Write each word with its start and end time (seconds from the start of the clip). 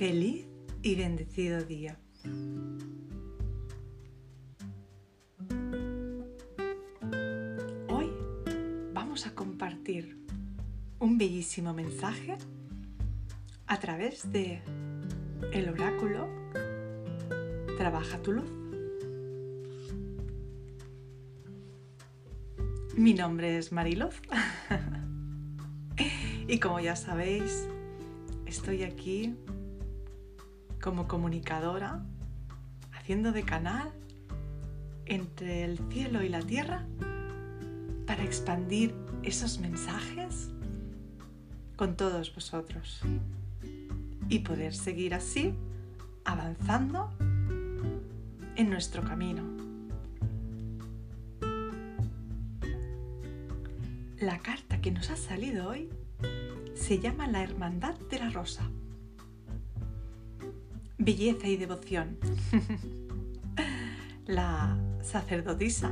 Feliz 0.00 0.46
y 0.82 0.94
bendecido 0.94 1.62
día. 1.62 2.00
Hoy 7.86 8.10
vamos 8.94 9.26
a 9.26 9.34
compartir 9.34 10.16
un 11.00 11.18
bellísimo 11.18 11.74
mensaje 11.74 12.38
a 13.66 13.78
través 13.78 14.32
de 14.32 14.62
el 15.52 15.68
oráculo 15.68 16.30
Trabaja 17.76 18.22
tu 18.22 18.32
luz. 18.32 18.50
Mi 22.96 23.12
nombre 23.12 23.58
es 23.58 23.70
Mariluz 23.70 24.14
y 26.48 26.58
como 26.58 26.80
ya 26.80 26.96
sabéis, 26.96 27.68
estoy 28.46 28.84
aquí 28.84 29.36
como 30.80 31.06
comunicadora, 31.06 32.02
haciendo 32.92 33.32
de 33.32 33.42
canal 33.42 33.92
entre 35.06 35.64
el 35.64 35.78
cielo 35.90 36.22
y 36.22 36.28
la 36.28 36.40
tierra 36.40 36.86
para 38.06 38.24
expandir 38.24 38.94
esos 39.22 39.58
mensajes 39.58 40.50
con 41.76 41.96
todos 41.96 42.34
vosotros 42.34 43.00
y 44.28 44.40
poder 44.40 44.74
seguir 44.74 45.14
así 45.14 45.54
avanzando 46.24 47.10
en 48.56 48.70
nuestro 48.70 49.02
camino. 49.02 49.42
La 54.18 54.38
carta 54.38 54.80
que 54.80 54.90
nos 54.90 55.10
ha 55.10 55.16
salido 55.16 55.68
hoy 55.68 55.88
se 56.74 56.98
llama 56.98 57.26
la 57.26 57.42
Hermandad 57.42 57.94
de 58.10 58.18
la 58.18 58.30
Rosa 58.30 58.70
belleza 61.00 61.48
y 61.48 61.56
devoción. 61.56 62.18
la 64.26 64.78
sacerdotisa, 65.02 65.90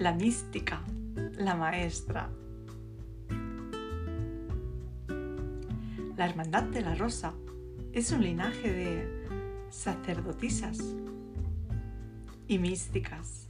la 0.00 0.12
mística, 0.14 0.82
la 1.36 1.54
maestra. 1.54 2.30
La 6.16 6.26
Hermandad 6.26 6.64
de 6.64 6.80
la 6.80 6.94
Rosa 6.94 7.34
es 7.92 8.10
un 8.10 8.22
linaje 8.22 8.72
de 8.72 9.70
sacerdotisas 9.70 10.78
y 12.48 12.58
místicas 12.58 13.46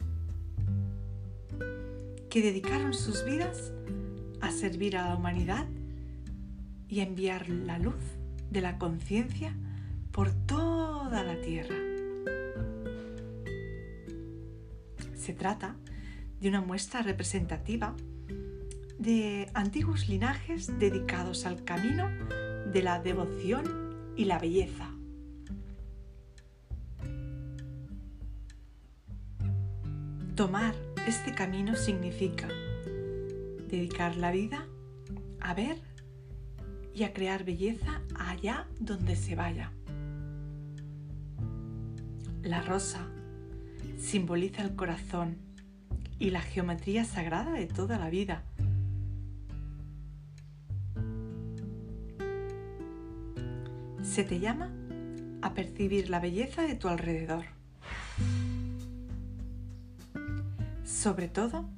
que 2.29 2.43
dedicaron 2.43 2.93
sus 2.93 3.25
vidas 3.25 3.73
a 4.41 4.51
servir 4.51 4.97
a 4.97 5.09
la 5.09 5.17
humanidad 5.17 5.67
y 6.89 7.01
a 7.01 7.05
enviar 7.05 7.49
la 7.49 7.79
luz 7.79 7.95
de 8.51 8.61
la 8.61 8.79
conciencia 8.79 9.55
por 10.19 10.33
toda 10.33 11.23
la 11.23 11.41
tierra. 11.41 11.77
Se 15.15 15.33
trata 15.33 15.77
de 16.41 16.49
una 16.49 16.61
muestra 16.61 17.03
representativa 17.03 17.95
de 18.99 19.49
antiguos 19.55 20.09
linajes 20.09 20.77
dedicados 20.81 21.47
al 21.47 21.63
camino 21.63 22.11
de 22.67 22.83
la 22.83 22.99
devoción 22.99 24.15
y 24.17 24.25
la 24.25 24.41
belleza. 24.41 24.91
Tomar 30.35 30.75
este 31.07 31.33
camino 31.33 31.77
significa 31.77 32.49
dedicar 33.69 34.17
la 34.17 34.33
vida 34.33 34.67
a 35.39 35.55
ver 35.55 35.77
y 36.93 37.05
a 37.05 37.13
crear 37.13 37.45
belleza 37.45 38.03
allá 38.17 38.67
donde 38.81 39.15
se 39.15 39.37
vaya. 39.37 39.71
La 42.49 42.63
rosa 42.63 43.07
simboliza 43.99 44.63
el 44.63 44.75
corazón 44.75 45.37
y 46.19 46.31
la 46.31 46.41
geometría 46.41 47.05
sagrada 47.05 47.53
de 47.53 47.67
toda 47.67 47.99
la 47.99 48.09
vida. 48.09 48.43
Se 54.03 54.25
te 54.25 54.41
llama 54.41 54.71
a 55.43 55.53
percibir 55.53 56.09
la 56.09 56.21
belleza 56.21 56.63
de 56.63 56.75
tu 56.75 56.89
alrededor, 56.89 57.45
sobre 60.87 61.29
todo 61.29 61.69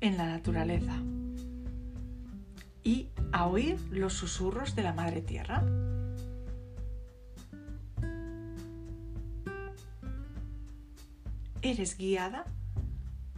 en 0.00 0.16
la 0.16 0.26
naturaleza, 0.26 0.96
y 2.82 3.10
a 3.30 3.46
oír 3.46 3.78
los 3.92 4.14
susurros 4.14 4.74
de 4.74 4.82
la 4.82 4.92
Madre 4.92 5.20
Tierra. 5.20 5.62
Eres 11.62 11.96
guiada 11.96 12.44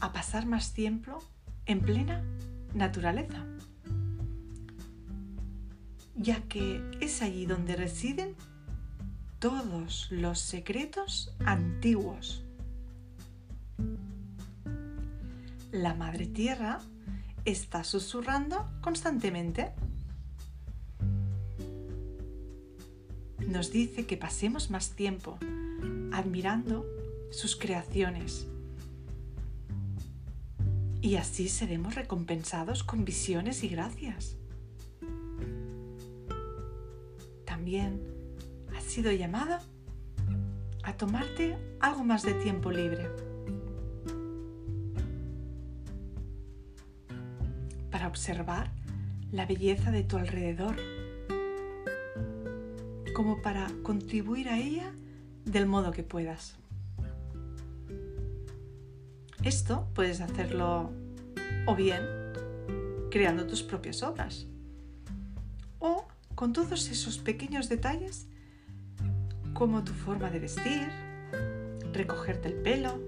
a 0.01 0.13
pasar 0.13 0.47
más 0.47 0.73
tiempo 0.73 1.23
en 1.67 1.81
plena 1.81 2.23
naturaleza, 2.75 3.45
ya 6.15 6.41
que 6.43 6.83
es 7.01 7.23
allí 7.23 7.47
donde 7.47 7.77
residen 7.77 8.35
todos 9.39 10.09
los 10.11 10.41
secretos 10.41 11.35
antiguos. 11.45 12.45
La 15.71 15.95
Madre 15.95 16.27
Tierra 16.27 16.81
está 17.45 17.85
susurrando 17.85 18.69
constantemente. 18.81 19.73
Nos 23.47 23.71
dice 23.71 24.07
que 24.07 24.17
pasemos 24.17 24.71
más 24.71 24.91
tiempo 24.91 25.39
admirando 26.13 26.85
sus 27.31 27.57
creaciones. 27.57 28.47
Y 31.01 31.17
así 31.17 31.49
seremos 31.49 31.95
recompensados 31.95 32.83
con 32.83 33.05
visiones 33.05 33.63
y 33.63 33.69
gracias. 33.69 34.37
También 37.45 38.01
has 38.77 38.85
sido 38.85 39.13
llamada 39.13 39.63
a 40.83 40.97
tomarte 40.97 41.57
algo 41.81 42.03
más 42.05 42.23
de 42.23 42.35
tiempo 42.35 42.71
libre 42.73 43.09
para 47.91 48.09
observar 48.09 48.71
la 49.33 49.45
belleza 49.45 49.91
de 49.91 50.03
tu 50.03 50.17
alrededor, 50.17 50.77
como 53.15 53.43
para 53.43 53.67
contribuir 53.83 54.49
a 54.49 54.59
ella 54.59 54.93
del 55.45 55.67
modo 55.67 55.91
que 55.91 56.03
puedas. 56.03 56.57
Esto 59.45 59.89
puedes 59.95 60.21
hacerlo 60.21 60.91
o 61.67 61.75
bien 61.75 62.03
creando 63.11 63.47
tus 63.47 63.63
propias 63.63 64.03
obras 64.03 64.47
o 65.79 66.07
con 66.35 66.53
todos 66.53 66.89
esos 66.89 67.19
pequeños 67.19 67.69
detalles 67.69 68.27
como 69.55 69.83
tu 69.85 69.93
forma 69.93 70.31
de 70.31 70.39
vestir, 70.39 70.89
recogerte 71.93 72.49
el 72.49 72.55
pelo, 72.55 73.01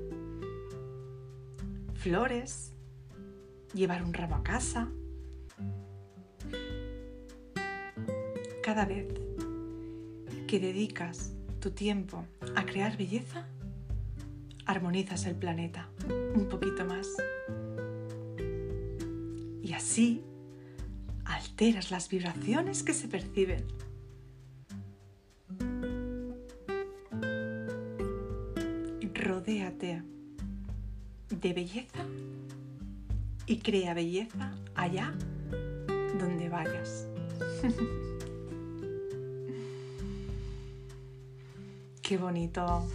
flores, 1.95 2.73
llevar 3.75 4.03
un 4.03 4.13
ramo 4.13 4.37
a 4.37 4.43
casa. 4.43 4.89
Cada 8.63 8.85
vez 8.85 9.07
que 10.49 10.59
dedicas 10.59 11.33
tu 11.61 11.71
tiempo 11.71 12.25
a 12.57 12.65
crear 12.65 12.97
belleza, 12.97 13.47
armonizas 14.71 15.27
el 15.27 15.34
planeta 15.34 15.89
un 16.34 16.49
poquito 16.49 16.84
más. 16.84 17.09
Y 19.63 19.72
así 19.72 20.22
alteras 21.25 21.91
las 21.91 22.09
vibraciones 22.09 22.84
que 22.84 22.95
se 22.95 23.09
perciben. 23.09 23.67
Rodéate 29.13 30.05
de 31.28 31.53
belleza 31.53 32.05
y 33.47 33.59
crea 33.59 33.93
belleza 33.93 34.55
allá 34.77 35.13
donde 36.19 36.49
vayas. 36.49 37.09
Qué 42.03 42.16
bonito 42.16 42.87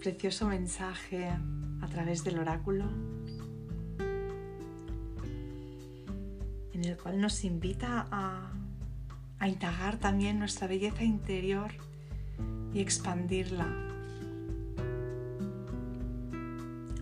precioso 0.00 0.48
mensaje 0.48 1.28
a 1.28 1.86
través 1.88 2.24
del 2.24 2.38
oráculo 2.38 2.86
en 6.72 6.84
el 6.84 6.96
cual 6.96 7.20
nos 7.20 7.44
invita 7.44 8.06
a, 8.10 8.50
a 9.38 9.48
indagar 9.48 9.98
también 9.98 10.38
nuestra 10.38 10.66
belleza 10.66 11.04
interior 11.04 11.70
y 12.72 12.80
expandirla. 12.80 13.66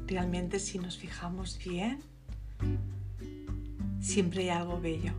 Realmente 0.09 0.59
si 0.59 0.81
nos 0.81 0.99
fijamos 0.99 1.59
bien, 1.65 2.00
siempre 4.00 4.43
hay 4.43 4.49
algo 4.49 4.81
bello. 4.81 5.12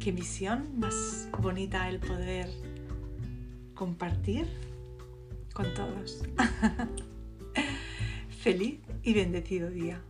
qué 0.00 0.12
misión 0.12 0.78
más 0.78 1.28
bonita 1.42 1.90
el 1.90 2.00
poder 2.00 2.48
compartir 3.80 4.46
con 5.54 5.72
todos. 5.72 6.22
Feliz 8.42 8.78
y 9.02 9.14
bendecido 9.14 9.70
día. 9.70 10.02